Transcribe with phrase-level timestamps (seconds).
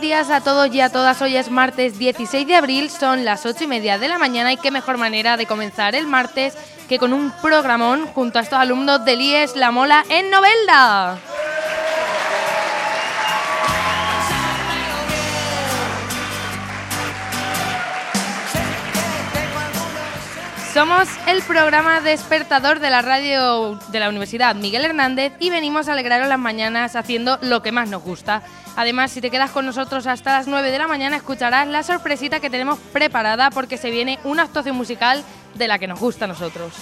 [0.00, 1.20] buenos días a todos y a todas.
[1.20, 4.56] Hoy es martes 16 de abril, son las 8 y media de la mañana y
[4.56, 6.56] qué mejor manera de comenzar el martes
[6.88, 11.18] que con un programón junto a estos alumnos del IES La Mola en Novelda.
[20.72, 25.92] Somos el programa despertador de la radio de la Universidad Miguel Hernández y venimos a
[25.92, 28.42] alegraros las mañanas haciendo lo que más nos gusta.
[28.76, 32.38] Además, si te quedas con nosotros hasta las 9 de la mañana, escucharás la sorpresita
[32.38, 35.24] que tenemos preparada porque se viene una actuación musical
[35.56, 36.72] de la que nos gusta a nosotros.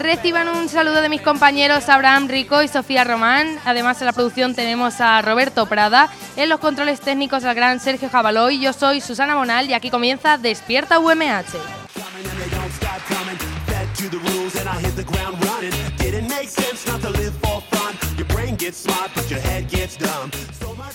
[0.00, 3.58] Reciban un saludo de mis compañeros Abraham Rico y Sofía Román.
[3.66, 6.08] Además, en la producción tenemos a Roberto Prada.
[6.36, 8.58] En los controles técnicos al gran Sergio Jabaloy.
[8.58, 11.52] Yo soy Susana Monal y aquí comienza Despierta UMH.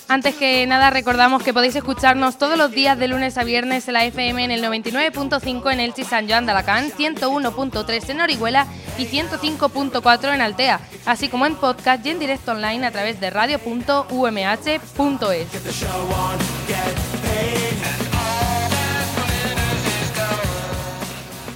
[0.07, 3.95] Antes que nada, recordamos que podéis escucharnos todos los días de lunes a viernes en
[3.95, 8.67] la FM en el 99.5 en Elche San Joan de Alacant, 101.3 en Orihuela
[8.99, 13.31] y 105.4 en Altea, así como en podcast y en directo online a través de
[13.31, 14.79] radio.umh.es.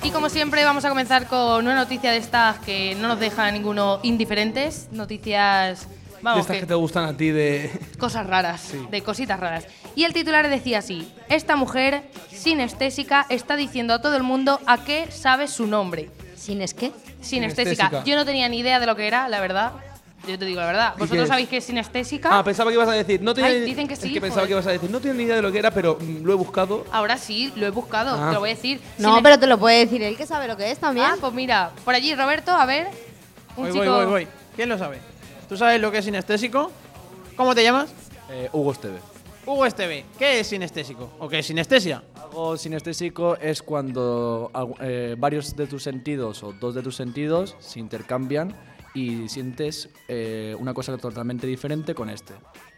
[0.02, 3.46] Y como siempre vamos a comenzar con una noticia de estas que no nos deja
[3.46, 5.88] a ninguno indiferentes, noticias...
[6.20, 7.72] de Vamos, estas que- que te gustan a ti de...
[7.98, 9.66] cosas raras, de cositas raras.
[9.96, 14.84] Y el titular decía así, esta mujer sinestésica está diciendo a todo el mundo a
[14.84, 16.10] qué sabe su nombre.
[16.36, 16.92] ¿Sin es qué?
[17.22, 17.76] Sinestésica.
[17.90, 18.04] Sinestésica.
[18.06, 19.72] Yo no tenía ni idea de lo que era, la verdad.
[20.28, 20.94] Yo te digo la verdad.
[20.98, 21.28] ¿Vosotros es?
[21.30, 22.38] sabéis qué es sinestésica?
[22.38, 23.22] Ah, pensaba que ibas a decir...
[23.22, 24.90] No tenía Ay, dicen que es sí, que pensaba que ibas a decir...
[24.90, 26.86] No tengo ni idea de lo que era, pero mm, lo he buscado.
[26.92, 28.28] Ahora sí, lo he buscado, Ah.
[28.28, 28.82] te lo voy a decir.
[28.98, 31.06] No, Sines- pero te lo puede decir él que sabe lo que es también.
[31.10, 32.88] Ah, pues mira, por allí Roberto, a ver.
[33.56, 33.86] Un Voy, chico...
[33.86, 34.28] voy, voy, voy.
[34.56, 35.00] ¿Quién lo sabe?
[35.50, 36.72] ¿Tú sabes lo que es sinestésico?
[37.36, 37.90] ¿Cómo te llamas?
[38.30, 39.00] Eh, Hugo Esteve.
[39.46, 40.06] Hugo Esteve.
[40.20, 41.12] ¿Qué es sinestésico?
[41.20, 42.04] ¿O qué es sinestesia?
[42.22, 47.80] Algo sinestésico es cuando eh, varios de tus sentidos o dos de tus sentidos se
[47.80, 48.54] intercambian
[48.94, 52.34] y sientes eh, una cosa totalmente diferente con este,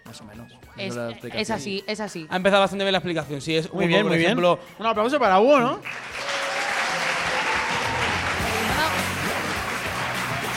[0.06, 0.54] más o menos.
[0.78, 2.26] Es, así, es así.
[2.30, 3.42] Ha empezado bastante bien la explicación.
[3.42, 4.28] Sí, es Muy Hugo, bien, por muy bien.
[4.30, 5.80] ejemplo, Un aplauso para Hugo, ¿no?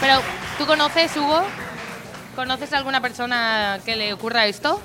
[0.00, 0.20] Pero,
[0.58, 1.42] ¿tú conoces, Hugo?
[2.34, 4.80] ¿Conoces a alguna persona que le ocurra esto?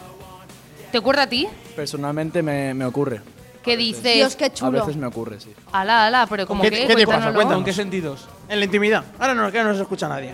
[0.92, 1.48] ¿Te ocurre a ti?
[1.76, 3.22] Personalmente me, me ocurre.
[3.64, 4.16] ¿Qué dices?
[4.16, 4.72] Dios, qué A chulo.
[4.72, 5.54] veces me ocurre, sí.
[5.72, 6.88] Ala, ala, pero como ¿Qué- que...
[6.88, 7.26] qué te pasa?
[7.34, 7.54] Cuéntanos.
[7.56, 8.28] ¿con qué sentidos?
[8.48, 9.04] En la intimidad.
[9.20, 10.34] Ahora no, que no nos escucha nadie.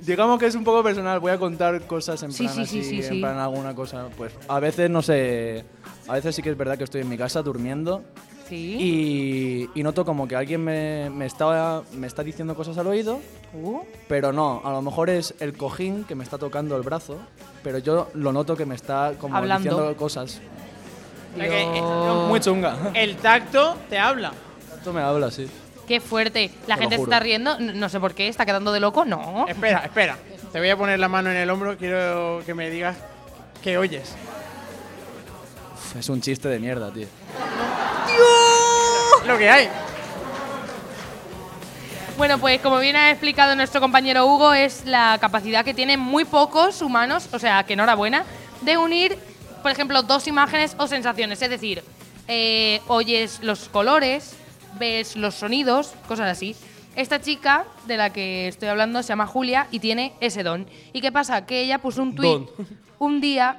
[0.00, 2.80] Digamos que es un poco personal, voy a contar cosas en Sí, plan sí, sí,
[2.80, 3.20] así, sí, en sí.
[3.20, 5.64] plan alguna cosa, pues a veces no sé,
[6.06, 8.04] a veces sí que es verdad que estoy en mi casa durmiendo
[8.48, 8.76] Sí.
[9.74, 13.20] y, y noto como que alguien me, me está, me está diciendo cosas al oído,
[13.56, 17.20] Uh, pero no, a lo mejor es el cojín que me está tocando el brazo,
[17.62, 19.70] pero yo lo noto que me está como Hablando.
[19.70, 20.40] diciendo cosas.
[21.38, 22.28] Eh, Dios.
[22.28, 22.76] Muy chunga.
[22.94, 24.32] El tacto te habla.
[24.76, 25.48] Esto me habla, sí.
[25.86, 26.50] Qué fuerte.
[26.66, 27.58] La Te gente se está riendo.
[27.60, 29.04] No sé por qué, está quedando de loco.
[29.04, 29.46] No.
[29.46, 30.16] Espera, espera.
[30.52, 31.76] Te voy a poner la mano en el hombro.
[31.78, 32.96] Quiero que me digas
[33.62, 34.16] qué oyes.
[35.96, 37.06] Es un chiste de mierda, tío.
[39.26, 39.68] Lo que hay.
[42.16, 46.24] Bueno, pues como bien ha explicado nuestro compañero Hugo, es la capacidad que tienen muy
[46.24, 48.24] pocos humanos, o sea, que enhorabuena,
[48.60, 49.18] de unir,
[49.62, 51.42] por ejemplo, dos imágenes o sensaciones.
[51.42, 51.82] Es decir,
[52.28, 54.36] eh, oyes los colores,
[54.78, 56.54] ves los sonidos, cosas así.
[56.94, 60.68] Esta chica de la que estoy hablando se llama Julia y tiene ese don.
[60.92, 61.44] ¿Y qué pasa?
[61.46, 62.48] Que ella puso un Don.
[63.00, 63.56] un día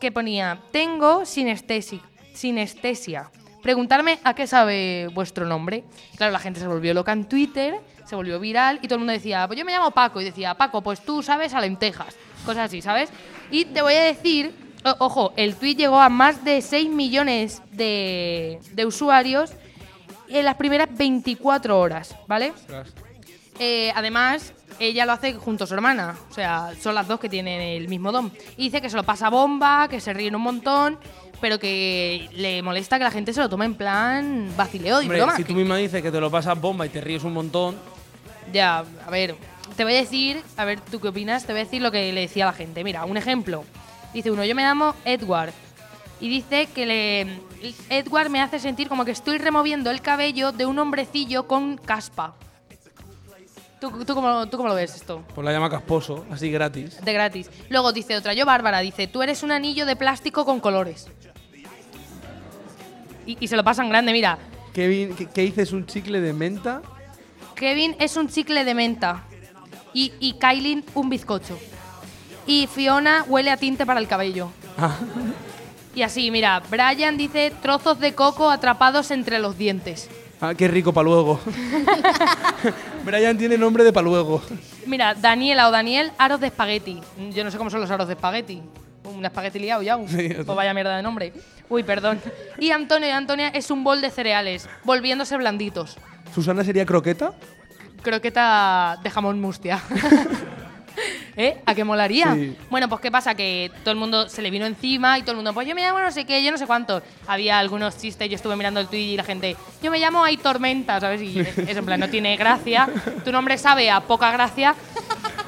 [0.00, 2.00] que ponía, tengo sinestesi-
[2.32, 3.30] sinestesia.
[3.62, 5.84] Preguntarme a qué sabe vuestro nombre.
[6.16, 9.12] Claro, la gente se volvió loca en Twitter, se volvió viral y todo el mundo
[9.12, 10.20] decía, pues yo me llamo Paco.
[10.20, 12.16] Y decía, Paco, pues tú sabes a lentejas.
[12.44, 13.10] Cosas así, ¿sabes?
[13.50, 14.54] Y te voy a decir,
[14.98, 19.52] ojo, el tweet llegó a más de 6 millones de, de usuarios
[20.28, 22.52] en las primeras 24 horas, ¿vale?
[23.62, 26.16] Eh, además, ella lo hace junto a su hermana.
[26.30, 28.32] O sea, son las dos que tienen el mismo don.
[28.56, 30.98] Y dice que se lo pasa bomba, que se ríen un montón,
[31.42, 35.18] pero que le molesta que la gente se lo tome en plan vacileo y Hombre,
[35.18, 35.36] broma.
[35.36, 37.76] si tú misma dices que te lo pasas bomba y te ríes un montón,
[38.50, 39.36] Ya, a ver,
[39.76, 42.12] te voy a decir, a ver tú qué opinas, te voy a decir lo que
[42.14, 42.82] le decía a la gente.
[42.82, 43.64] Mira, un ejemplo.
[44.14, 45.52] Dice uno, yo me llamo Edward.
[46.18, 47.40] Y dice que le,
[47.90, 52.34] Edward me hace sentir como que estoy removiendo el cabello de un hombrecillo con caspa.
[53.80, 55.24] ¿Tú, tú, cómo, tú cómo lo ves esto?
[55.34, 57.02] pues la llama casposo, así gratis.
[57.02, 57.50] De gratis.
[57.70, 61.08] Luego dice otra, yo Bárbara, dice, tú eres un anillo de plástico con colores.
[63.26, 64.38] Y, y se lo pasan grande, mira.
[64.74, 65.72] Kevin, ¿qué, dices?
[65.72, 66.82] ¿Un chicle de menta?
[67.54, 69.24] Kevin es un chicle de menta.
[69.94, 71.58] Y, y Kylie un bizcocho.
[72.46, 74.50] Y Fiona huele a tinte para el cabello.
[74.78, 74.96] Ah.
[75.94, 80.08] Y así, mira, Brian dice trozos de coco atrapados entre los dientes.
[80.40, 81.40] Ah, qué rico pa' luego.
[83.04, 84.42] Brian tiene nombre de pa' luego.
[84.86, 87.00] Mira, Daniela o Daniel, aros de espagueti.
[87.32, 88.62] Yo no sé cómo son los aros de espagueti.
[89.04, 89.98] Un espagueti liado ya.
[90.06, 91.32] Sí, pues vaya mierda de nombre.
[91.68, 92.20] Uy, perdón.
[92.58, 95.96] Y Antonio y Antonia es un bol de cereales, volviéndose blanditos.
[96.34, 97.32] ¿Susana sería croqueta?
[98.02, 99.80] croqueta de jamón mustia.
[101.36, 101.56] ¿Eh?
[101.64, 102.34] ¿A qué molaría?
[102.34, 102.56] Sí.
[102.70, 103.34] Bueno, pues ¿qué pasa?
[103.34, 105.82] Que todo el mundo se le vino encima y todo el mundo, pues yo me
[105.82, 107.02] llamo no sé qué, yo no sé cuánto.
[107.26, 110.36] Había algunos chistes, yo estuve mirando el tweet y la gente, yo me llamo Hay
[110.36, 111.22] Tormenta, ¿sabes?
[111.22, 112.88] Y eso en plan, no tiene gracia.
[113.24, 114.74] Tu nombre sabe a poca gracia.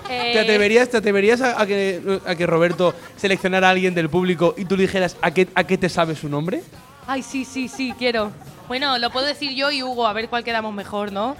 [0.08, 4.10] Eh, ¿Te atreverías, te atreverías a, a que, a que Roberto seleccionara a alguien del
[4.10, 6.62] público y tú le dijeras a qué, a qué te sabe su nombre?
[7.06, 8.30] Ay, sí, sí, sí, quiero.
[8.68, 11.36] Bueno, lo puedo decir yo y Hugo, a ver cuál quedamos mejor, ¿no?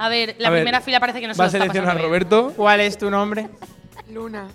[0.00, 1.58] A ver, la A ver, primera fila parece que no se Va lo a está
[1.58, 2.28] seleccionar pasando bien.
[2.28, 2.52] Roberto.
[2.56, 3.48] ¿Cuál es tu nombre?
[4.10, 4.48] Luna.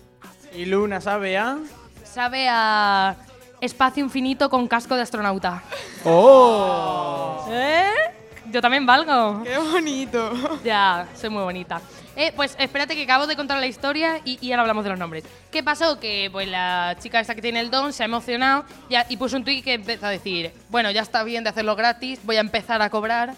[0.55, 1.57] Y Luna sabe a.
[2.03, 3.15] Sabe a
[3.61, 5.61] espacio infinito con casco de astronauta.
[6.03, 7.45] ¡Oh!
[7.51, 7.89] ¿Eh?
[8.51, 9.43] Yo también valgo.
[9.43, 10.33] ¡Qué bonito!
[10.63, 11.81] Ya, soy muy bonita.
[12.15, 14.99] Eh, pues espérate que acabo de contar la historia y, y ahora hablamos de los
[14.99, 15.25] nombres.
[15.51, 15.99] ¿Qué pasó?
[15.99, 19.35] Que pues la chica esta que tiene el don se ha emocionado ya- y puso
[19.35, 22.39] un tweet que empezó a decir, bueno, ya está bien de hacerlo gratis, voy a
[22.39, 23.33] empezar a cobrar.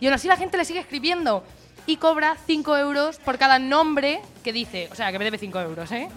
[0.00, 1.44] Y aún así la gente le sigue escribiendo
[1.86, 4.88] y cobra 5 euros por cada nombre que dice.
[4.90, 6.08] O sea, que me debe 5 euros, ¿eh?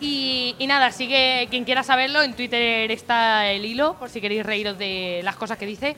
[0.00, 4.44] Y, y nada, sigue quien quiera saberlo, en Twitter está el hilo, por si queréis
[4.44, 5.96] reíros de las cosas que dice.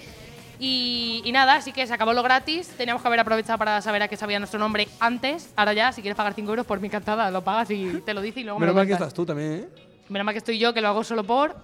[0.61, 2.69] Y, y nada, así que se acabó lo gratis.
[2.77, 5.51] Teníamos que haber aprovechado para saber a qué sabía nuestro nombre antes.
[5.57, 8.21] Ahora ya, si quieres pagar 5 euros por mi encantada, lo pagas y te lo
[8.21, 9.69] dice y luego me Menos lo mal que estás tú también, ¿eh?
[10.09, 11.55] Menos mal que estoy yo, que lo hago solo por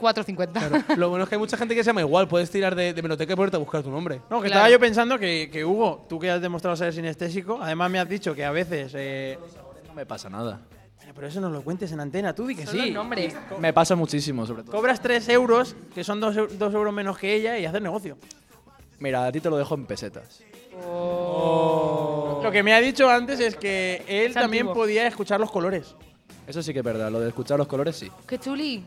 [0.00, 0.52] 4.50.
[0.52, 0.84] Claro.
[0.96, 2.28] Lo bueno es que hay mucha gente que se llama igual.
[2.28, 4.16] Puedes tirar de, de meroteca y ponerte a buscar tu nombre.
[4.30, 4.46] No, que Claro.
[4.46, 8.08] estaba yo pensando que, que Hugo, tú que has demostrado ser sinestésico, además me has
[8.08, 8.92] dicho que a veces.
[8.94, 9.38] eh,
[9.88, 10.60] No me pasa nada.
[10.96, 12.90] Bueno, pero eso no lo cuentes en antena, tú di que Son sí.
[12.90, 13.34] nombres.
[13.60, 14.72] Me pasa muchísimo, sobre todo.
[14.72, 18.18] Cobras 3 euros, que son 2 euros menos que ella, y haces negocio.
[18.98, 20.40] Mira, a ti te lo dejo en pesetas.
[22.42, 24.82] Lo que me ha dicho antes es que él Es también antiguo.
[24.82, 25.94] podía escuchar los colores.
[26.46, 28.10] Eso sí que es verdad, lo de escuchar los colores sí.
[28.26, 28.84] ¡Qué chuli!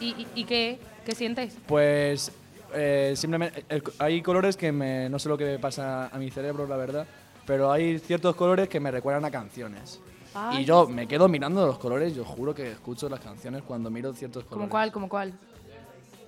[0.00, 0.78] ¿Y, y, y qué?
[1.04, 1.56] ¿Qué sientes?
[1.66, 2.32] Pues
[2.74, 6.30] eh, simplemente el- hay colores que me, no sé lo que me pasa a mi
[6.30, 7.06] cerebro, la verdad,
[7.46, 10.00] pero hay ciertos colores que me recuerdan a canciones.
[10.34, 10.62] Ay.
[10.62, 14.12] Y yo me quedo mirando los colores, yo juro que escucho las canciones cuando miro
[14.12, 14.58] ciertos colores.
[14.64, 14.92] ¿Cómo cuál?
[14.92, 15.32] ¿Cómo cuál?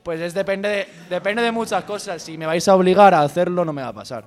[0.02, 2.22] Pues es depende de, depende de muchas cosas.
[2.22, 4.24] Si me vais a obligar a hacerlo, no me va a pasar.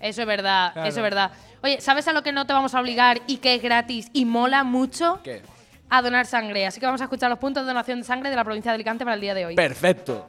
[0.00, 0.88] Eso es verdad, Claro.
[0.88, 1.32] eso es verdad.
[1.62, 4.24] Oye, ¿sabes a lo que no te vamos a obligar y que es gratis y
[4.24, 5.18] mola mucho?
[5.24, 5.42] ¿Qué?
[5.90, 6.66] A donar sangre.
[6.66, 8.76] Así que vamos a escuchar los puntos de donación de sangre de la provincia de
[8.76, 9.54] Alicante para el día de hoy.
[9.54, 10.28] Perfecto.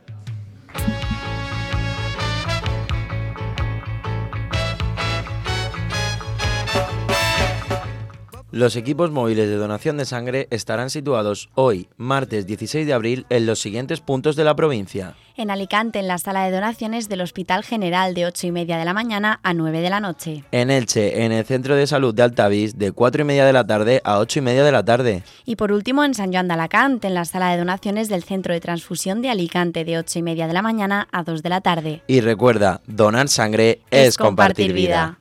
[8.51, 13.46] Los equipos móviles de donación de sangre estarán situados hoy, martes 16 de abril, en
[13.46, 15.13] los siguientes puntos de la provincia.
[15.38, 18.86] En Alicante, en la sala de donaciones del Hospital General de 8 y media de
[18.86, 20.44] la mañana a 9 de la noche.
[20.51, 23.68] En Elche, en el Centro de Salud de Altavís, de 4 y media de la
[23.68, 25.24] tarde a 8 y media de la tarde.
[25.46, 28.56] Y por último, en San Joan de Alacant, en la sala de donaciones del Centro
[28.56, 31.62] de Transfusión de Alicante de 8 y media de la mañana a 2 de la
[31.62, 32.01] tarde.
[32.08, 35.20] Y recuerda, donar sangre es, compartir vida.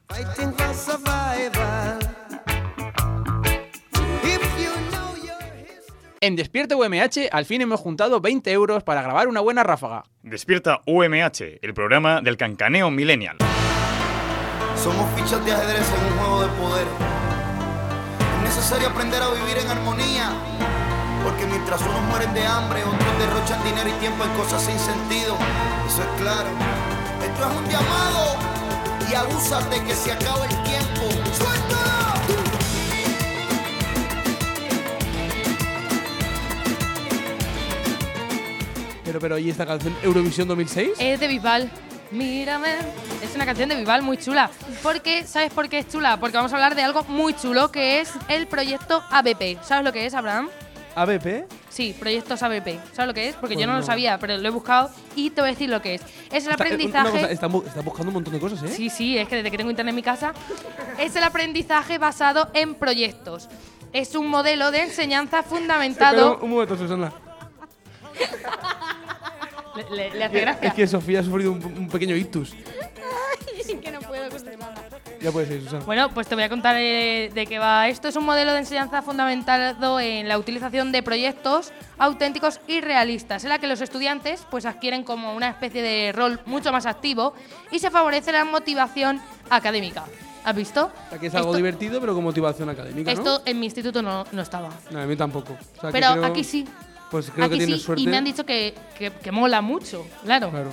[6.20, 10.02] En Despierta UMH, al fin hemos juntado 20 euros para grabar una buena ráfaga.
[10.22, 13.36] Despierta UMH, el programa del cancaneo millennial.
[14.82, 16.86] Somos fichas de ajedrez en un juego de poder.
[18.36, 20.32] Es necesario aprender a vivir en armonía.
[21.22, 25.36] Porque mientras unos mueren de hambre, otros derrochan dinero y tiempo en cosas sin sentido.
[25.86, 26.48] Eso es claro.
[27.22, 28.36] Esto es un llamado.
[29.08, 31.10] Y abúsate que se acaba el tiempo.
[31.32, 31.67] ¡Suéltalo!
[39.08, 40.90] Pero, pero, ¿y esta canción Eurovisión 2006?
[40.98, 41.70] Es de Bisbal.
[42.10, 42.74] Mírame.
[43.22, 44.50] Es una canción de Vival muy chula.
[44.82, 46.20] Porque, ¿sabes por qué es chula?
[46.20, 49.58] Porque vamos a hablar de algo muy chulo que es el proyecto ABP.
[49.62, 50.50] ¿Sabes lo que es, Abraham?
[50.94, 51.46] ABP.
[51.70, 52.78] Sí, proyectos ABP.
[52.92, 53.34] ¿Sabes lo que es?
[53.36, 55.70] Porque Pues yo no, lo sabía, pero lo he buscado y te voy a decir
[55.70, 56.02] lo que es.
[56.30, 57.10] Es el Está- eh, aprendizaje.
[57.10, 58.68] cosa, está, bu- está buscando un montón de cosas, ¿eh?
[58.68, 60.34] Sí, sí, es que desde que tengo internet en mi casa.
[60.98, 63.48] Es el aprendizaje basado en proyectos.
[63.94, 66.36] Es un modelo de enseñanza fundamentado.
[66.36, 67.10] un, un momento, Susana.
[69.76, 70.68] Le, le- le hace gracia.
[70.68, 72.52] Es que Sofía ha sufrido un, un pequeño ictus.
[73.82, 74.74] que no puedo controlarla.
[75.20, 75.84] Ya puedes ir, Susana.
[75.84, 78.08] Bueno, pues te voy a contar eh, de qué va esto.
[78.08, 83.50] Es un modelo de enseñanza fundamentado en la utilización de proyectos auténticos y realistas, en
[83.50, 87.34] la que los estudiantes pues adquieren como una especie de rol mucho más activo
[87.70, 89.20] y se favorece la motivación
[89.50, 90.04] académica.
[90.44, 90.86] ¿Has visto?
[90.86, 93.18] O sea, que es algo esto, divertido, pero con motivación académica, ¿no?
[93.18, 94.70] esto en mi instituto no, no estaba.
[94.90, 95.52] No, a mí tampoco.
[95.52, 96.64] O sea, que Pero creo- aquí sí.
[97.10, 98.02] Pues creo aquí que tienes sí, suerte.
[98.02, 100.50] y me han dicho que, que- que mola mucho, claro.
[100.50, 100.70] Claro.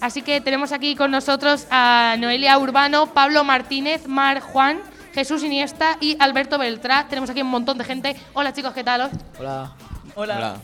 [0.00, 4.80] Así que tenemos aquí con nosotros a Noelia Urbano, Pablo Martínez, Mar Juan,
[5.14, 7.06] Jesús Iniesta y Alberto Beltrá.
[7.08, 8.16] Tenemos aquí un montón de gente.
[8.34, 9.10] Hola chicos, ¿qué tal?
[9.38, 9.72] Hola.
[10.14, 10.56] Hola.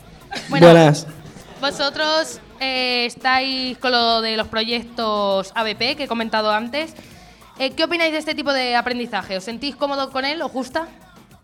[0.49, 1.07] Bueno, Buenas.
[1.61, 6.95] Vosotros eh, estáis con lo de los proyectos ABP que he comentado antes.
[7.59, 9.37] Eh, ¿Qué opináis de este tipo de aprendizaje?
[9.37, 10.87] ¿Os sentís cómodos con él o justa?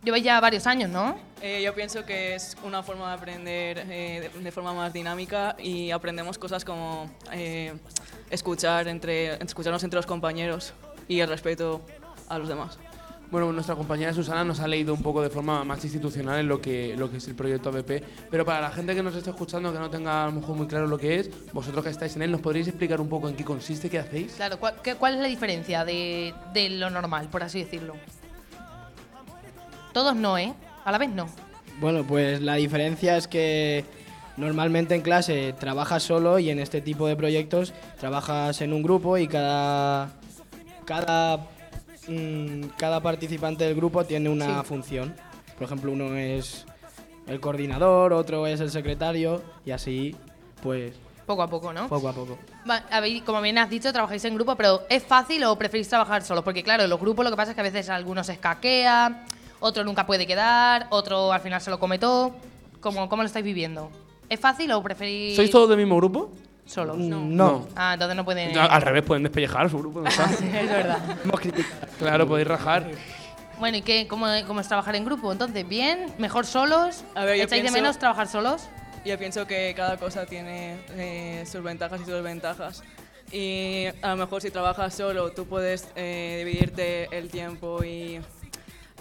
[0.05, 1.17] Lleváis ya varios años, ¿no?
[1.47, 5.55] Eh, yo pienso que es una forma de aprender eh, de, de forma más dinámica
[5.59, 7.75] y aprendemos cosas como eh,
[8.31, 10.73] escuchar entre, escucharnos entre los compañeros
[11.07, 11.83] y el respeto
[12.31, 12.79] a los demás.
[13.31, 16.63] Bueno, nuestra compañera Susana nos ha leído un poco de forma más institucional en lo
[16.63, 19.71] que, lo que es el proyecto ABP, pero para la gente que nos está escuchando,
[19.71, 22.23] que no tenga a lo mejor muy claro lo que es, vosotros que estáis en
[22.23, 24.33] él, ¿nos podríais explicar un poco en qué consiste, qué hacéis?
[24.33, 27.97] Claro, ¿cuál, qué- cuál es la diferencia de, de lo normal, por así decirlo?
[29.93, 30.55] Todos no, ¿eh?
[30.85, 31.27] A la vez no.
[31.81, 33.85] Bueno, pues la diferencia es que
[34.37, 39.17] normalmente en clase trabajas solo y en este tipo de proyectos trabajas en un grupo
[39.19, 40.11] y cada
[40.85, 41.39] cada
[42.09, 44.67] mm, cada participante del grupo tiene una Sí.
[44.69, 45.15] función.
[45.57, 46.67] Por ejemplo, uno es
[47.27, 50.15] el coordinador, otro es el secretario y así
[50.63, 50.95] pues
[51.27, 51.89] Poco a poco, ¿no?
[51.89, 52.37] poco a poco.
[53.25, 56.45] Como bien has dicho, trabajáis en grupo, pero ¿es fácil o preferís trabajar solos?
[56.45, 59.25] Porque claro, en los grupos lo que pasa es que a veces algunos se escaquea,
[59.61, 62.35] otro nunca puede quedar, otro al final se lo come todo.
[62.81, 63.91] ¿Cómo, cómo lo estáis viviendo?
[64.29, 66.31] ¿Es fácil o preferís ¿Sois todos del mismo grupo?
[66.67, 66.97] solos?
[66.97, 67.67] No.
[67.77, 68.57] Ah, entonces no pueden...
[68.57, 70.01] Al revés, pueden despellejar su grupo.
[70.01, 70.25] ¿no está?
[70.33, 70.99] es verdad.
[71.99, 72.91] claro, podéis rajar.
[73.59, 75.31] Bueno, ¿y qué, cómo, cómo es trabajar en grupo?
[75.31, 76.07] Entonces, ¿bien?
[76.19, 77.05] ¿Mejor solos?
[77.15, 78.63] A ver, yo ¿Echáis de pienso- menos trabajar solos?
[79.05, 82.83] Yo pienso que cada cosa tiene eh, sus ventajas y sus desventajas.
[83.31, 88.21] Y a lo mejor si trabajas solo, tú puedes eh, dividirte el tiempo y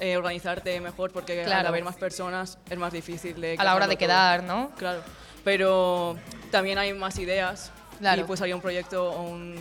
[0.04, 1.70] eh, organizarte mejor porque al Claro.
[1.70, 3.56] haber más personas es más difícil de...
[3.58, 4.00] A la hora de todo.
[4.00, 4.70] quedar, ¿no?
[4.78, 5.02] Claro.
[5.44, 6.18] Pero
[6.52, 8.22] también hay más ideas Claro.
[8.22, 9.56] y pues hay un proyecto o un,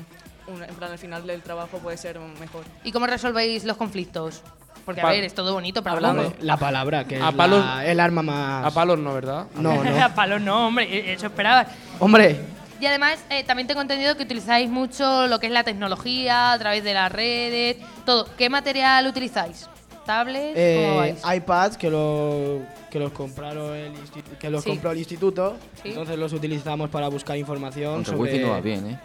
[0.48, 2.64] un- en plan al final del trabajo puede ser mejor.
[2.84, 4.42] ¿Y cómo resolvéis los conflictos?
[4.84, 6.34] Porque, a Pa- ver, es todo bonito, pero Hablando.
[6.40, 9.46] La palabra que es A palos- la- el arma más A palos no, ¿verdad?
[9.54, 10.04] No, no.
[10.04, 11.66] A palos no, hombre, e- eso esperaba.
[12.00, 12.40] Hombre,
[12.80, 16.58] Y además, eh, también tengo entendido que utilizáis mucho lo que es la tecnología a
[16.58, 18.26] través de las redes, todo.
[18.36, 19.68] ¿Qué material utilizáis?
[20.04, 20.48] ¿Tablets?
[20.54, 23.92] ¿Cómo Eh, iPads que, lo, que los compraron el
[24.38, 24.70] que los Sí.
[24.70, 25.90] compró el instituto, Sí.
[25.90, 28.98] entonces los utilizamos para buscar información Aunque el sobre wifi no va bien, ¿eh?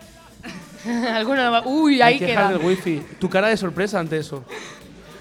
[1.13, 2.47] Alguno va- Uy, Hay ahí que queda.
[2.49, 3.01] dejar el wifi.
[3.19, 4.43] Tu cara de sorpresa ante eso.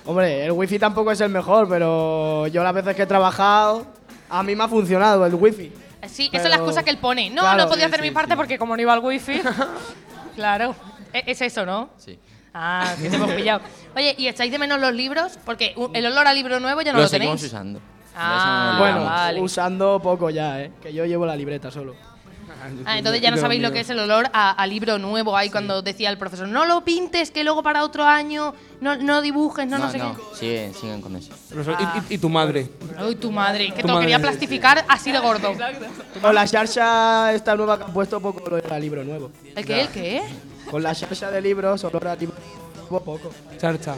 [0.05, 3.87] Hombre, el wifi tampoco es el mejor, pero yo las veces que he trabajado
[4.29, 5.73] a mí me ha funcionado el wifi.
[6.09, 7.31] Sí, esa es la Pero- excusa que él pone.
[7.31, 8.37] No, Claro, no podía sí, hacer mi parte sí.
[8.37, 9.41] porque como no iba al wifi.
[10.37, 10.75] claro.
[11.13, 11.89] E- Es eso, ¿no?
[11.97, 12.19] Sí.
[12.59, 13.61] Ah, que te hemos pillado.
[13.95, 15.39] Oye, ¿y echáis de menos los libros?
[15.45, 17.53] Porque el olor a libro nuevo ya no lo, lo seguimos tenéis.
[17.53, 17.81] usando.
[18.17, 19.41] Ah, bueno, vale.
[19.43, 20.73] usando poco ya, ¿eh?
[20.83, 21.95] Que yo llevo la libreta solo.
[22.87, 25.51] Ah, entonces ya no sabéis lo que es el olor a, a libro nuevo ahí
[25.51, 29.67] cuando decía el profesor, no lo pintes, que luego para otro año no, no dibujes,
[29.69, 30.01] no, no, sé
[30.35, 31.33] siguen, siguen con eso.
[31.53, 32.69] ¿y- ¿y, y tu madre?
[32.97, 33.05] qué.
[33.05, 35.53] Uy, tu madre, que Tu te lo quería plastificar así de gordo.
[36.23, 39.31] Con la charcha esta nueva que han puesto poco olor a libro nuevo.
[39.55, 39.81] ¿El qué?
[39.83, 40.23] ¿El qué?
[40.71, 42.17] Con la charcha de libros, olor a
[42.89, 43.31] poco.
[43.59, 43.95] Charcha.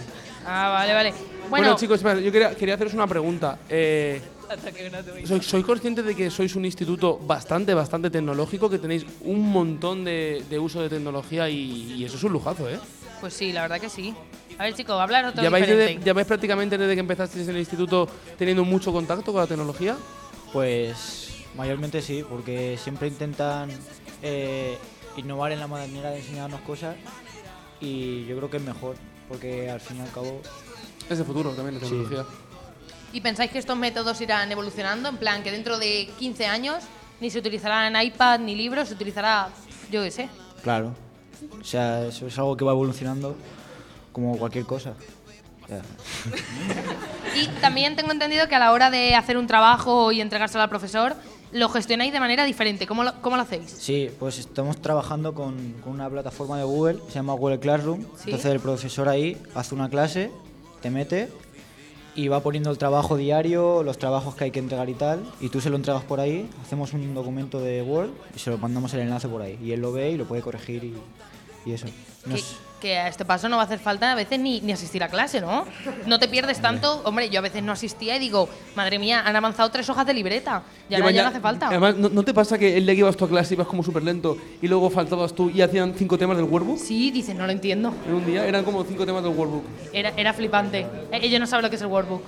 [0.46, 1.10] Ah, vale, vale.
[1.10, 3.58] Bueno, Bueno, chicos, espera, yo quería, quería haceros una pregunta.
[3.68, 4.20] Eh.
[5.26, 10.04] ¿soy, soy consciente de que sois un instituto bastante, bastante tecnológico, que tenéis un montón
[10.04, 12.78] de, de uso de tecnología y, y eso es un lujazo, ¿eh?
[13.20, 14.14] pues sí, la verdad que sí.
[14.58, 15.92] A ver, chicos, hablar otro ¿Ya vais, diferente.
[15.94, 18.08] desde- ¿Ya vais prácticamente desde que empezasteis en el instituto
[18.38, 19.96] teniendo mucho contacto con la tecnología?
[20.52, 23.70] Pues mayormente sí, porque siempre intentan
[24.22, 24.78] eh,
[25.16, 26.96] innovar en la manera de enseñarnos cosas
[27.80, 28.96] y yo creo que es mejor,
[29.28, 30.40] porque al fin y al cabo...
[31.08, 31.86] Es de futuro también, la Sí.
[31.94, 32.24] tecnología.
[33.12, 35.08] ¿Y pensáis que estos métodos irán evolucionando?
[35.08, 36.84] En plan, que dentro de 15 años
[37.20, 39.48] ni se utilizarán iPad ni libros, se utilizará,
[39.90, 40.28] yo qué sé.
[40.62, 40.94] Claro.
[41.60, 43.36] O sea, eso es algo que va evolucionando
[44.12, 44.94] como cualquier cosa.
[47.34, 50.68] Y también tengo entendido que a la hora de hacer un trabajo y entregárselo al
[50.68, 51.14] profesor,
[51.52, 52.86] lo gestionáis de manera diferente.
[52.86, 53.70] ¿Cómo lo, cómo lo hacéis?
[53.70, 58.00] Sí, pues estamos trabajando con, con una plataforma de Google, se llama Google Classroom.
[58.16, 58.24] Sí.
[58.26, 60.30] Entonces el profesor ahí hace una clase,
[60.80, 61.28] te mete
[62.14, 65.50] y va poniendo el trabajo diario, los trabajos que hay que entregar y tal, y
[65.50, 68.92] tú se lo entregas por ahí, hacemos un documento de Word y se lo mandamos
[68.94, 69.56] el enlace por ahí.
[69.62, 70.94] Y él lo ve y lo puede corregir y,
[71.64, 71.86] y eso.
[72.26, 72.34] No
[72.80, 75.08] Que, a este paso no va a hacer falta a veces ni, ni asistir a
[75.08, 75.66] clase, ¿no?
[76.06, 77.02] No te pierdes tanto.
[77.04, 80.14] Hombre, yo a veces no asistía y digo, madre mía, han avanzado tres hojas de
[80.14, 80.62] libreta.
[80.88, 81.68] Y ahora Llevan ya ya- no hace falta.
[81.68, 83.82] Además, ¿no, no te pasa que el día que ibas tú a clase ibas como
[83.82, 86.78] súper lento y luego faltabas tú y hacían cinco temas del workbook?
[86.78, 87.92] Sí, dices, no lo entiendo.
[88.06, 89.64] En un día eran como cinco temas del workbook.
[89.92, 90.80] Era, era flipante.
[91.10, 92.22] Eh, Ellos no saben lo que es el workbook.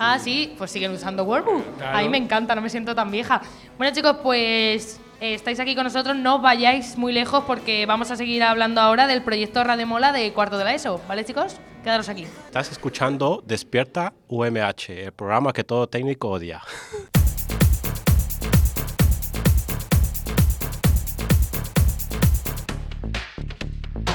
[0.00, 1.62] Ah, sí, pues siguen usando workbook.
[1.76, 1.98] Claro.
[1.98, 3.40] A mí me encanta, no me siento tan vieja.
[3.76, 8.10] Bueno, chicos, pues eh, estáis aquí con nosotros, no os vayáis muy lejos porque vamos
[8.10, 11.00] a seguir hablando ahora del proyecto Rademola de cuarto de la ESO.
[11.08, 11.56] ¿Vale, chicos?
[11.82, 12.22] Quedaros aquí.
[12.22, 16.62] Estás escuchando Despierta UMH, el programa que todo técnico odia.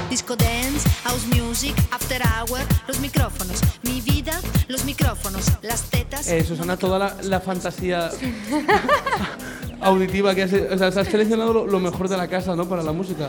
[0.08, 6.28] Disco dance, house music, after hour, los micrófonos, mi vida, los micrófonos, las tetas.
[6.28, 8.10] Eh, Susana, toda la, la fantasía
[9.84, 12.68] auditiva que has, o sea, has seleccionado lo, lo mejor de la casa, ¿no?
[12.68, 13.28] Para la música.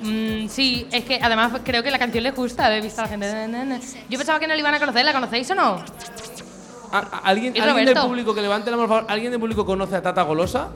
[0.00, 2.74] Mm, sí, es que además creo que la canción les gusta.
[2.76, 3.80] He visto a la gente.
[4.08, 5.04] Yo pensaba que no la iban a conocer.
[5.04, 5.82] ¿La conocéis o no?
[6.92, 9.12] ¿A- a- ¿Alguien, ¿Y ¿alguien del público que levante la mano, por favor?
[9.12, 10.68] ¿Alguien del público conoce a Tata Golosa?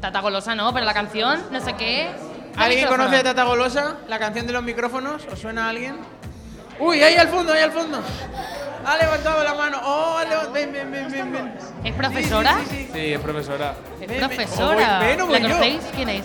[0.00, 2.08] Tata Golosa no, pero la canción, no sé qué.
[2.56, 3.04] ¿Alguien Micrófono.
[3.04, 3.96] conoce a Tata Golosa?
[4.08, 5.22] ¿La canción de los micrófonos?
[5.32, 5.96] ¿Os suena a alguien?
[6.80, 7.98] Uy, ahí al fondo, ahí al fondo.
[8.90, 9.80] Ha levantado la mano.
[9.84, 10.52] Oh, ha levantado.
[10.52, 11.54] Ven, ven, ven, ven, ven.
[11.84, 12.58] ¿Es profesora?
[12.58, 12.90] Sí, sí, sí, sí.
[12.92, 13.74] Sí, es profesora.
[14.00, 14.98] Es profesora.
[14.98, 15.48] Oh, ven, no ¿La voy yo.
[15.48, 15.80] conocéis?
[15.94, 16.24] ¿Quién es?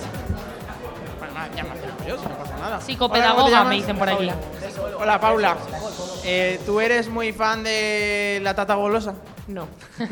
[1.20, 2.82] Bueno, ya me acerco yo, si no pasa nada.
[2.82, 4.18] Psicopedagoga, me dicen por aquí.
[4.18, 4.36] Paula.
[5.00, 5.58] Hola, Paula.
[6.24, 9.14] Eh, ¿Tú eres muy fan de la Tata Golosa?
[9.48, 9.68] No.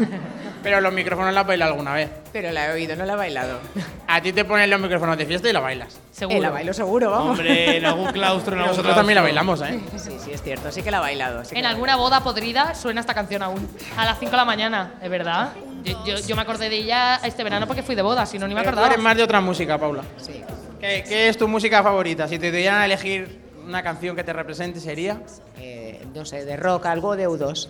[0.64, 2.10] Pero los micrófonos la has bailado alguna vez.
[2.32, 3.60] Pero la he oído, no la he bailado.
[4.08, 6.00] A ti te ponen los micrófonos de fiesta y la bailas.
[6.22, 7.32] Eh, la bailo seguro, vamos.
[7.40, 9.80] Hombre, en algún claustro, en algún Nosotros también la bailamos, ¿eh?
[9.98, 11.44] Sí, sí, es cierto, sí que la he bailado.
[11.44, 13.68] sí que En la he alguna boda podrida suena esta canción aún.
[13.98, 15.50] A las 5 de la mañana, ¿es verdad?
[15.84, 18.48] Yo, yo- yo me acordé de ella este verano porque fui de boda, si no,
[18.48, 18.94] ni me Pero tú acordaba.
[18.94, 20.04] eres más de otra música, Paula.
[20.18, 20.44] Sí.
[20.84, 22.28] ¿Qué, qué es tu música favorita?
[22.28, 25.22] Si te dieran a elegir una canción que te represente, ¿sería?
[25.58, 27.70] Eh, no sé, de rock, algo de U2.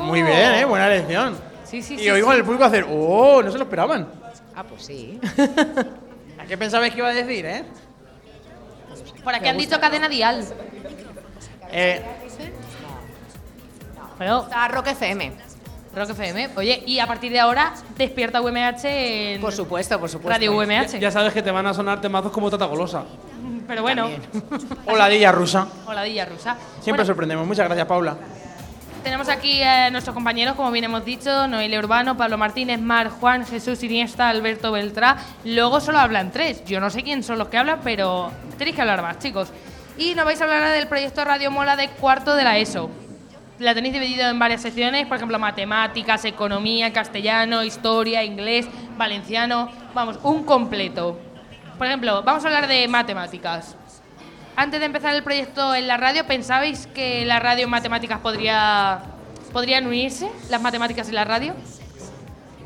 [0.00, 0.64] Muy bien, ¿eh?
[0.64, 1.36] Buena elección.
[1.64, 2.38] Sí, sí, y sí, oigo sí.
[2.38, 3.42] al público hacer, ¡oh!
[3.42, 4.08] No se lo esperaban.
[4.56, 5.20] Ah, pues sí.
[6.38, 7.64] ¿A qué pensabais que iba a decir, eh?
[9.22, 10.42] Por aquí han dicho cadena dial.
[11.70, 12.00] Eh,
[14.16, 15.32] Bueno, Está Rock FM.
[15.94, 16.50] Rock FM.
[16.56, 20.30] Oye, y a partir de ahora, despierta UMH en Por supuesto, por supuesto.
[20.30, 20.98] Radio UMH.
[21.00, 23.04] Ya sabes que te van a sonar temazos como Tata Golosa.
[23.66, 24.08] Pero bueno,
[24.86, 25.66] Holadilla rusa.
[25.86, 26.56] holadilla rusa.
[26.80, 27.46] Siempre Bueno, sorprendemos.
[27.46, 28.16] Muchas gracias, Paula.
[29.02, 33.46] Tenemos aquí a nuestros compañeros, como bien hemos dicho, Noelia Urbano, Pablo Martínez, Mar, Juan,
[33.46, 35.16] Jesús Iniesta, Alberto Beltrá.
[35.44, 36.64] Luego solo hablan tres.
[36.66, 39.48] Yo no sé quién son los que hablan, pero tenéis que hablar más, chicos.
[39.96, 42.90] Y nos vais a hablar del proyecto Radio Mola de cuarto de la ESO.
[43.60, 49.70] La tenéis dividido en varias secciones, por ejemplo, matemáticas, economía, castellano, historia, inglés, valenciano.
[49.92, 51.18] Vamos, un completo.
[51.76, 53.76] Por ejemplo, vamos a hablar de matemáticas.
[54.56, 59.02] Antes de empezar el proyecto en la radio, ¿pensabais que la radio y matemáticas podría,
[59.52, 61.54] podrían unirse, las matemáticas y la radio?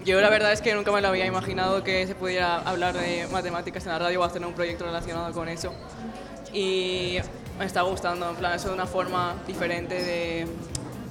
[0.05, 3.27] Yo la verdad es que nunca me lo había imaginado que se pudiera hablar de
[3.33, 5.75] matemáticas en la radio o hacer un proyecto relacionado con eso.
[6.53, 7.17] Y
[7.59, 10.47] me está gustando, en plan, eso de una forma diferente de,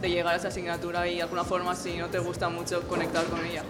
[0.04, 3.24] de llegar a esa asignatura y de alguna forma, si no te gusta mucho, conectar
[3.26, 3.64] con ella.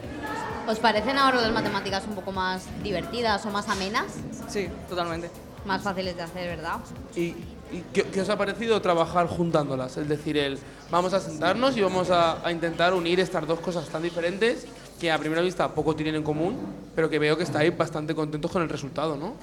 [0.67, 4.07] ¿Os parecen ahora las matemáticas un poco más divertidas o más amenas?
[4.49, 5.29] Sí, totalmente.
[5.63, 6.79] Más fáciles de hacer, ¿verdad?
[7.15, 7.21] ¿Y,
[7.71, 9.95] y qué, qué os ha parecido trabajar juntándolas?
[9.97, 10.57] Es decir, el
[10.89, 14.65] vamos a sentarnos y vamos a, a intentar unir estas dos cosas tan diferentes
[14.99, 16.57] que a primera vista poco tienen en común,
[16.95, 19.35] pero que veo que estáis bastante contentos con el resultado, ¿no?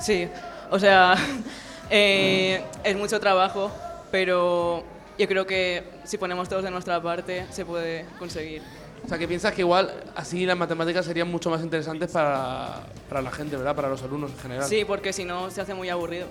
[0.00, 0.28] Sí,
[0.70, 1.16] o sea,
[1.90, 3.72] eh, es mucho trabajo,
[4.12, 4.84] pero
[5.18, 8.62] yo creo que si ponemos todos de nuestra parte se puede conseguir.
[9.04, 13.22] O sea, que piensas que igual así las matemáticas serían mucho más interesantes para, para
[13.22, 13.74] la gente, ¿verdad?
[13.74, 14.64] Para los alumnos en general.
[14.64, 16.26] Sí, porque si no se hace muy aburrido.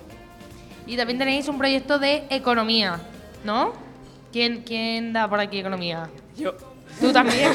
[0.86, 3.02] Y también tenéis un proyecto de economía,
[3.44, 3.74] ¿no?
[4.32, 6.10] ¿Quién, quién da por aquí economía?
[6.36, 6.56] Yo.
[7.00, 7.52] Tú también.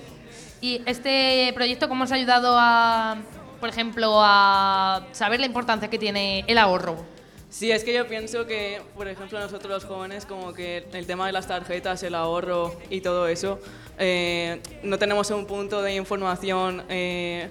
[0.60, 3.16] ¿Y este proyecto cómo os ha ayudado a,
[3.60, 7.13] por ejemplo, a saber la importancia que tiene el ahorro?
[7.54, 11.26] Sí, es que yo pienso que, por ejemplo, nosotros los jóvenes, como que el tema
[11.26, 13.60] de las tarjetas, el ahorro y todo eso,
[13.96, 17.48] eh, no tenemos un punto de información eh,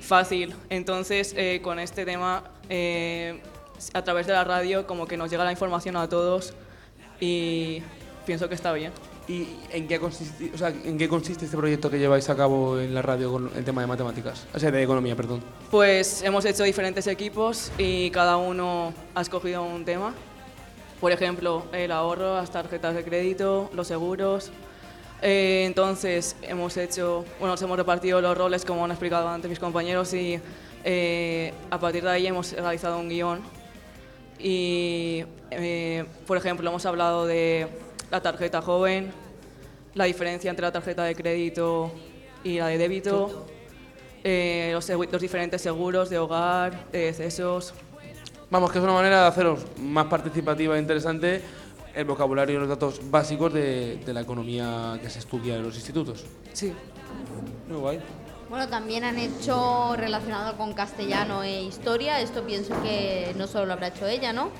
[0.00, 0.54] fácil.
[0.70, 3.42] Entonces, eh, con este tema eh,
[3.92, 6.54] a través de la radio como que nos llega la información a todos
[7.20, 7.82] y
[8.24, 8.90] pienso que está bien.
[9.32, 12.78] ¿Y en qué, consiste, o sea, en qué consiste este proyecto que lleváis a cabo
[12.78, 14.46] en la radio con el tema de matemáticas?
[14.54, 15.42] O sea, de economía, perdón.
[15.70, 20.12] Pues hemos hecho diferentes equipos y cada uno ha escogido un tema.
[21.00, 24.50] Por ejemplo, el ahorro, las tarjetas de crédito, los seguros.
[25.22, 29.58] Eh, entonces hemos hecho, bueno, nos hemos repartido los roles como han explicado antes mis
[29.58, 30.40] compañeros y
[30.84, 33.40] eh, a partir de ahí hemos realizado un guion.
[34.38, 37.66] Y, eh, por ejemplo, hemos hablado de
[38.10, 39.10] la tarjeta joven,
[39.94, 41.92] la diferencia entre la tarjeta de crédito
[42.44, 43.46] y la de débito,
[44.24, 47.74] eh, los, los diferentes seguros de hogar, de excesos.
[48.50, 51.42] Vamos, que es una manera de haceros más participativa e interesante
[51.94, 55.74] el vocabulario y los datos básicos de, de la economía que se estudia en los
[55.74, 56.24] institutos.
[56.52, 56.72] Sí.
[57.68, 58.00] Muy guay.
[58.48, 62.20] Bueno, también han hecho relacionado con castellano e historia.
[62.20, 64.50] Esto pienso que no solo lo habrá hecho ella, ¿no?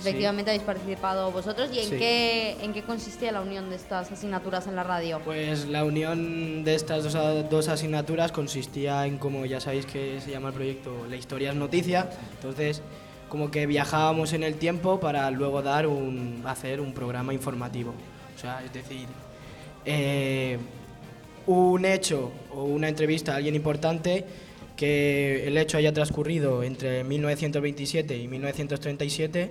[0.00, 1.70] Efectivamente habéis participado vosotros.
[1.72, 1.96] ¿Y en, Sí.
[1.98, 5.20] qué, en qué consistía la unión de estas asignaturas en la radio?
[5.24, 10.30] Pues la unión de estas dos, dos asignaturas consistía en, como ya sabéis que se
[10.30, 12.10] llama el proyecto, La historia es noticia.
[12.34, 12.82] Entonces,
[13.28, 17.94] como que viajábamos en el tiempo para luego dar un, hacer un programa informativo.
[18.36, 19.06] O sea, es decir,
[19.84, 20.58] eh,
[21.46, 24.24] un hecho o una entrevista a alguien importante
[24.76, 29.50] que el hecho haya transcurrido entre 1927 y 1937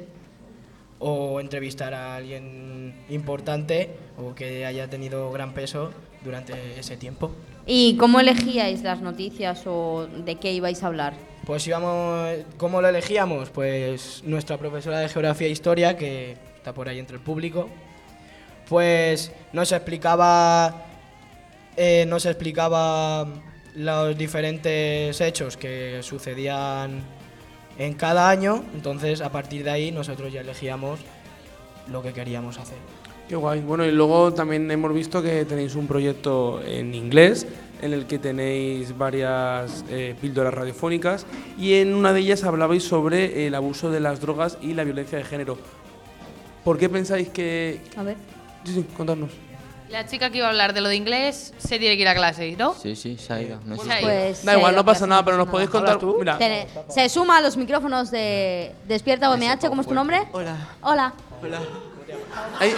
[0.99, 5.91] o entrevistar a alguien importante o que haya tenido gran peso
[6.23, 7.31] durante ese tiempo.
[7.65, 11.13] ¿Y cómo elegíais las noticias o de qué ibais a hablar?
[11.45, 13.49] Pues íbamos, ¿cómo lo elegíamos?
[13.49, 17.69] Pues nuestra profesora de Geografía e Historia, que está por ahí entre el público,
[18.67, 20.85] pues nos explicaba,
[21.77, 23.27] eh, nos explicaba
[23.75, 27.03] los diferentes hechos que sucedían
[27.79, 30.99] en cada año, entonces a partir de ahí nosotros ya elegíamos
[31.91, 32.77] lo que queríamos hacer.
[33.27, 33.61] Qué guay.
[33.61, 37.47] Bueno, y luego también hemos visto que tenéis un proyecto en inglés
[37.81, 41.25] en el que tenéis varias eh, píldoras radiofónicas
[41.57, 45.17] y en una de ellas hablabais sobre el abuso de las drogas y la violencia
[45.17, 45.57] de género.
[46.63, 47.81] ¿Por qué pensáis que...?
[47.95, 48.17] A ver.
[48.65, 49.31] Sí, sí, contadnos.
[49.91, 52.13] La chica que iba a hablar de lo de inglés se tiene que ir a
[52.13, 52.75] clase, ¿no?
[52.75, 53.59] Sí, sí, se ha ido.
[53.65, 53.89] No Se.
[54.01, 55.99] Pues Da igual, no pasa nada, pero nos podéis contar...
[56.19, 60.21] Mira, Te- Se suma a los micrófonos de Despierta OMH, ¿cómo es tu nombre?
[60.31, 60.55] Hola.
[60.81, 61.13] Hola.
[61.41, 61.61] Hola.
[62.59, 62.71] ahí,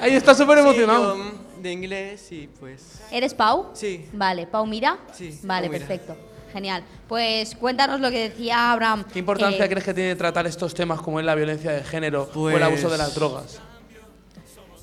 [0.00, 1.14] ahí está súper emocionado.
[1.14, 3.00] Sí, yo, de inglés y pues...
[3.12, 3.70] ¿Eres Pau?
[3.74, 4.08] Sí.
[4.12, 4.98] Vale, Pau Mira.
[5.12, 5.86] Sí, Vale, Pau Mira.
[5.86, 6.16] perfecto.
[6.52, 6.82] Genial.
[7.06, 9.04] Pues cuéntanos lo que decía Abraham.
[9.12, 12.28] ¿Qué importancia eh, crees que tiene tratar estos temas como es la violencia de género
[12.34, 13.60] o el Pues- abuso de las drogas?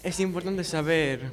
[0.01, 1.29] Es importante saber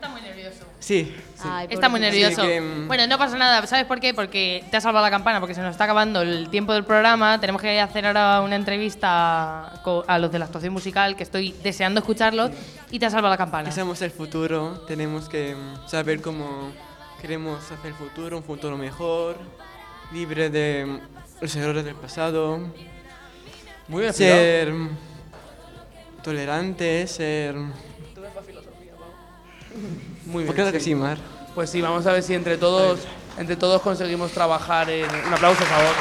[0.00, 0.64] Está muy nervioso.
[0.78, 1.14] Sí.
[1.34, 1.42] sí.
[1.44, 2.40] Ay, Está muy nervioso.
[2.40, 3.66] Sí, que, mm, Bueno, no pasa nada.
[3.66, 4.14] ¿Sabes por qué?
[4.14, 7.38] Porque te ha salvado la campana, porque se nos está acabando el tiempo del programa.
[7.38, 12.00] Tenemos que hacer ahora una entrevista a los de la actuación musical, que estoy deseando
[12.00, 12.50] escucharlos,
[12.90, 13.68] y te ha salvado la campana.
[13.68, 16.72] que somos el futuro, tenemos que mm, saber cómo
[17.20, 19.36] queremos hacer el futuro, un futuro mejor,
[20.12, 22.58] libre de mm, los errores del pasado.
[23.88, 24.72] Muy bien Ser
[26.22, 27.54] tolerante, ser...
[30.26, 31.18] Muy ¿Por bien, qué no que sí, Mar?
[31.54, 33.00] Pues sí, vamos a ver si entre todos,
[33.38, 35.04] entre todos conseguimos trabajar en...
[35.26, 35.94] Un aplauso, por favor.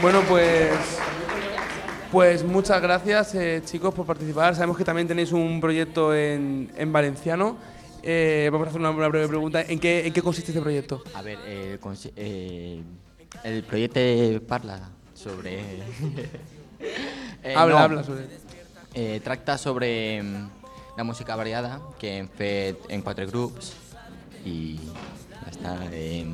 [0.00, 0.70] Bueno, pues...
[2.12, 4.54] Pues muchas gracias, eh, chicos, por participar.
[4.54, 7.58] Sabemos que también tenéis un proyecto en, en valenciano.
[8.02, 9.62] Eh, vamos a hacer una, una breve pregunta.
[9.62, 11.02] ¿En qué, ¿En qué consiste este proyecto?
[11.14, 11.78] A ver, eh,
[12.14, 12.82] eh,
[13.42, 15.58] el proyecto parla sobre...
[17.42, 18.26] Eh, Habla, habla sobre-
[18.94, 20.48] Eh, tracta sobre mm,
[20.96, 23.72] la música variada que hem fet en quatre grups
[24.44, 25.72] i ja està.
[25.92, 26.26] Eh,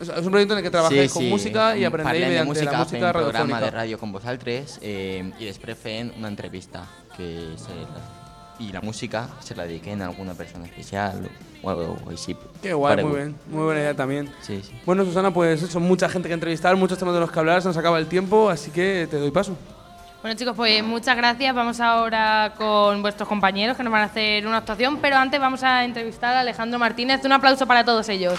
[0.00, 2.44] O sea, es un proyecto en el que trabajáis con música y aprendéis parlem de
[2.44, 6.84] mediante la música un programa de ràdio com vosaltres eh, i després fent una entrevista
[7.16, 7.74] que se
[8.58, 11.28] i la música se la dediquen a alguna persona especial
[11.62, 12.36] o algo així.
[12.62, 13.36] Qué guay, muy bien.
[13.50, 14.32] Muy buena idea también.
[14.42, 14.72] Sí, sí.
[14.84, 17.68] Bueno, Susana, pues eso, mucha gente que entrevistar, muchos temas de los que hablar, se
[17.68, 19.56] nos acaba el tiempo, así que te doy paso.
[20.20, 21.54] Bueno chicos, pues muchas gracias.
[21.54, 25.62] Vamos ahora con vuestros compañeros que nos van a hacer una actuación, pero antes vamos
[25.62, 27.24] a entrevistar a Alejandro Martínez.
[27.24, 28.38] Un aplauso para todos ellos.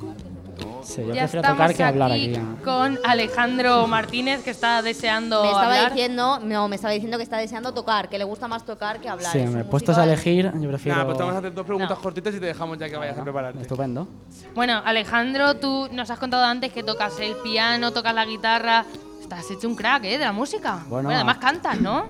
[0.83, 2.45] Sí, yo Ya prefiero tocar estamos que hablar aquí aquí.
[2.63, 5.93] con Alejandro Martínez, que está deseando Me estaba hablar.
[5.93, 9.07] diciendo, no, me estaba diciendo que está deseando tocar, que le gusta más tocar que
[9.09, 9.31] hablar.
[9.31, 10.97] Sí, Es me músico puestos a elegir, yo prefiero.
[10.97, 13.17] Nada, pues te vamos a hacer dos preguntas cortitas y te dejamos ya que vayas
[13.17, 13.61] a prepararte.
[13.61, 14.07] Estupendo.
[14.55, 18.85] Bueno, Alejandro, tú nos has contado antes que tocas el piano, tocas la guitarra.
[19.21, 20.17] Estás hecho un crack, ¿eh?
[20.17, 20.83] De la música.
[20.89, 21.09] Bueno.
[21.09, 22.05] además cantas, ¿no?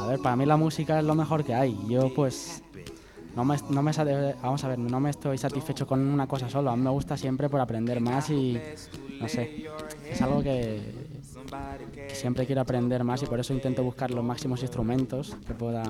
[0.00, 1.76] A ver, para mí la música es lo mejor que hay.
[1.88, 2.62] Yo, pues.
[3.34, 3.92] No me, no me
[4.42, 6.70] vamos a ver, no me estoy satisfecho con una cosa solo.
[6.70, 8.58] A mí me gusta siempre por aprender más y.
[9.20, 9.64] No sé.
[10.10, 10.80] Es algo que,
[12.08, 15.82] que siempre quiero aprender más y por eso intento buscar los máximos instrumentos que pueda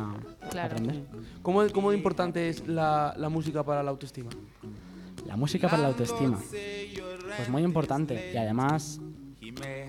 [0.51, 0.73] Claro.
[0.75, 1.03] aprender.
[1.43, 4.31] ¿Cómo, ¿Cómo de importante es la, la música para la autoestima?
[5.27, 6.39] La música para la autoestima.
[7.37, 8.33] Pues muy importante.
[8.33, 9.01] Y además,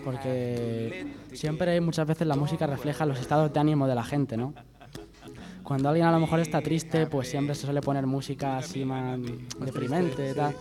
[0.03, 4.53] porque siempre, muchas veces, la música refleja los estados de ánimo de la gente, ¿no?
[5.63, 9.17] Cuando alguien a lo mejor está triste, pues siempre se suele poner música así más
[9.59, 10.55] deprimente y tal.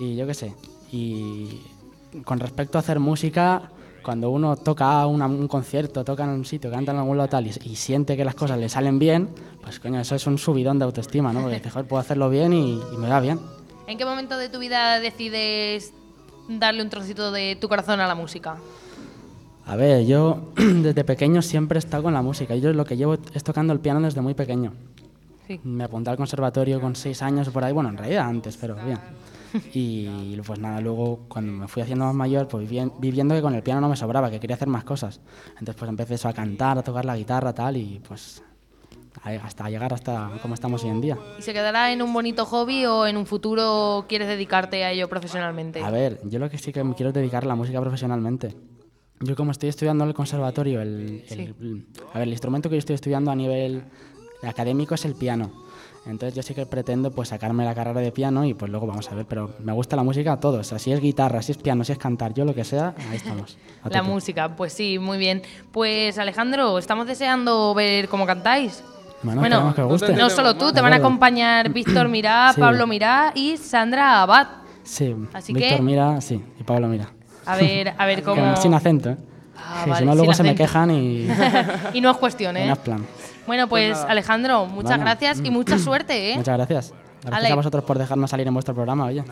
[0.00, 0.54] Y yo qué sé.
[0.90, 1.60] Y
[2.24, 3.70] con respecto a hacer música,
[4.02, 7.46] cuando uno toca una- un concierto, toca en un sitio, canta en algún lado tal
[7.46, 9.28] y, y siente que las cosas le salen bien,
[9.62, 11.40] pues coño, eso es un subidón de autoestima, ¿no?
[11.42, 13.38] Porque dices, joder, puedo hacerlo bien y, y me va bien.
[13.86, 15.92] ¿En qué momento de tu vida decides
[16.48, 18.56] darle un trocito de tu corazón a la música?
[19.66, 22.54] A ver, yo desde pequeño siempre he estado con la música.
[22.56, 24.72] Yo lo que llevo es tocando el piano desde muy pequeño.
[25.46, 25.60] Sí.
[25.64, 28.98] Me apunté al conservatorio con seis años por ahí, bueno, en realidad antes, pero bien.
[29.74, 33.42] Y pues nada, luego cuando me fui haciendo más mayor, pues vi, vi viendo que
[33.42, 35.20] con el piano no me sobraba, que quería hacer más cosas.
[35.50, 38.42] Entonces pues empecé eso a cantar, a tocar la guitarra, tal, y pues
[39.24, 41.18] hasta llegar hasta como estamos hoy en día.
[41.38, 45.08] ¿Y se quedará en un bonito hobby o en un futuro quieres dedicarte a ello
[45.08, 45.82] profesionalmente?
[45.82, 48.54] A ver, yo lo que sí que me quiero es dedicar a la música profesionalmente.
[49.22, 52.80] Yo como estoy estudiando en el conservatorio, el, el- a ver, el instrumento que yo
[52.80, 53.84] estoy estudiando a nivel
[54.42, 55.52] académico es el piano.
[56.04, 59.08] Entonces yo sí que pretendo pues sacarme la carrera de piano y pues luego vamos
[59.12, 61.84] a ver, pero me gusta la música a todos, si es guitarra, si es piano,
[61.84, 63.56] si es cantar, yo lo que sea, ahí estamos.
[63.88, 65.42] La música, pues sí, muy bien.
[65.70, 68.82] Pues Alejandro, estamos deseando ver cómo cantáis.
[69.22, 70.12] Bueno, esperemos que guste.
[70.14, 72.60] no solo tú, te van a acompañar Víctor Mirá, Sí.
[72.60, 74.48] Pablo Mirá y Sandra Abad.
[74.82, 77.10] Sí, Así Víctor que- mira, sí, y Pablo mira.
[77.46, 78.56] A ver, a ver cómo.
[78.56, 79.16] Sin acento, ¿eh?
[79.56, 81.28] Ah, Sí, vale, si no luego se me quejan y...
[81.92, 82.66] y no es cuestión, ¿eh?
[82.66, 83.06] no es plan.
[83.46, 85.52] Bueno, pues Alejandro, muchas Bueno, gracias y mm.
[85.52, 86.36] mucha suerte, ¿eh?
[86.36, 86.92] Muchas gracias.
[87.22, 87.52] Gracias Ale.
[87.52, 89.24] a vosotros por dejarnos salir en vuestro programa, oye.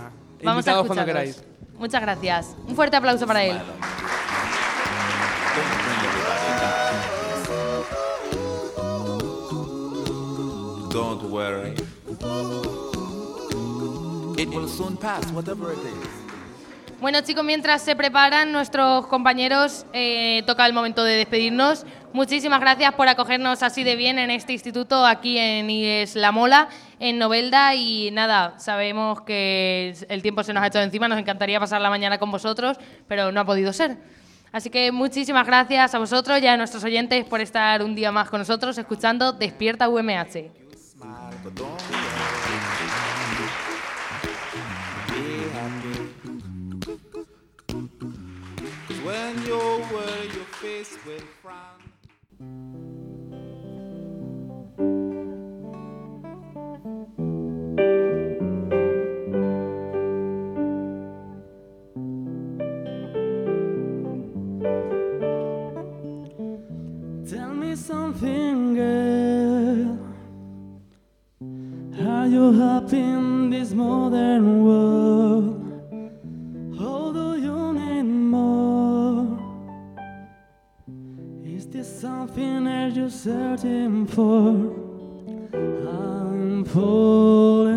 [0.45, 1.43] Vamos a cuando queráis.
[1.79, 2.57] Muchas gracias.
[2.69, 3.59] Un fuerte aplauso para él.
[10.91, 11.75] Don't worry.
[14.37, 16.20] It will soon pass, whatever it is.
[17.01, 21.87] Bueno, chicos, mientras se preparan nuestros compañeros, eh, toca el momento de despedirnos.
[22.13, 26.69] Muchísimas gracias por acogernos así de bien en este instituto, aquí en IES La Mola,
[26.99, 27.75] en Novelda.
[27.75, 31.89] Y nada, sabemos que el tiempo se nos ha echado encima, nos encantaría pasar la
[31.89, 32.77] mañana con vosotros,
[33.09, 33.97] pero no ha podido ser.
[34.53, 38.29] Así que muchísimas gracias a vosotros y a nuestros oyentes por estar un día más
[38.29, 40.51] con nosotros escuchando Despierta UMH.
[49.31, 49.59] 'Cause when you
[49.93, 51.81] worry, your face will frown.
[67.29, 69.99] Tell me something, girl.
[72.09, 75.60] Are you happy in this modern world?
[82.31, 84.51] Something that you're searching for?
[85.53, 87.77] I'm falling.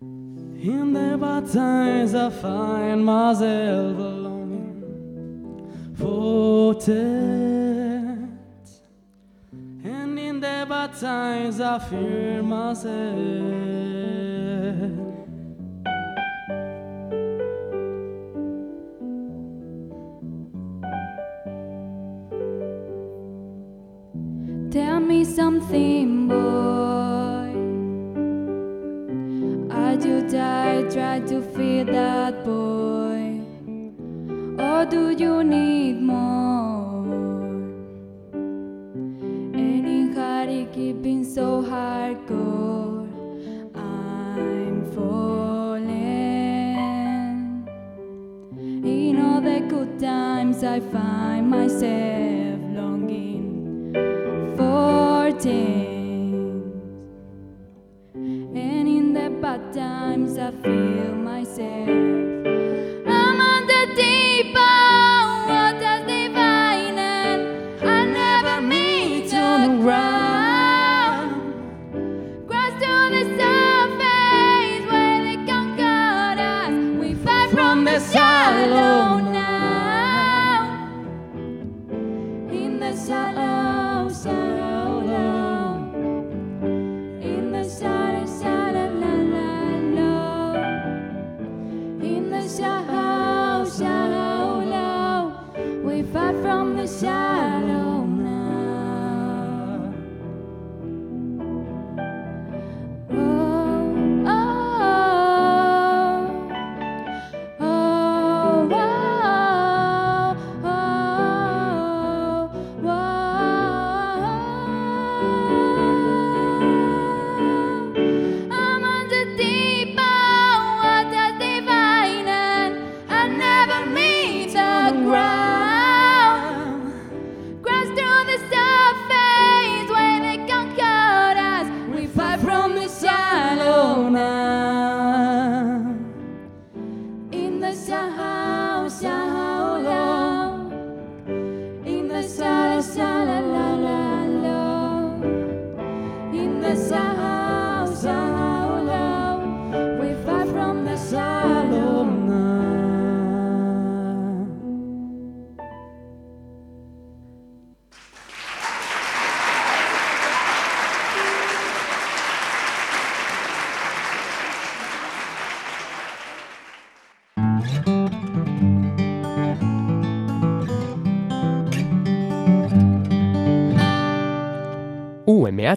[0.00, 4.84] In the bad times, I find myself longing
[5.98, 6.88] for touch.
[9.84, 14.11] And in the bad times, I fear myself.
[25.32, 27.48] Something, boy.
[29.74, 33.40] Are you die try to feed that boy?
[34.62, 37.06] Or do you need more?
[39.54, 43.08] Any hearty keeping so hardcore.
[43.74, 45.96] I'm falling.
[48.84, 52.31] In all the good times, I find myself
[55.44, 56.64] And
[58.88, 62.31] in the bad times, I feel myself.